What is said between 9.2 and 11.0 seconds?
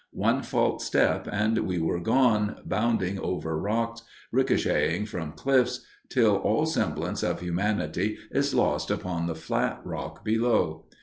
the flat rock below.